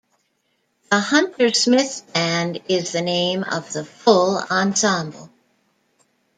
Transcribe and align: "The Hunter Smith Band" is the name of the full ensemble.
"The 0.89 0.99
Hunter 0.99 1.53
Smith 1.53 2.09
Band" 2.11 2.61
is 2.67 2.91
the 2.91 3.03
name 3.03 3.43
of 3.43 3.71
the 3.71 3.85
full 3.85 4.35
ensemble. 4.49 5.29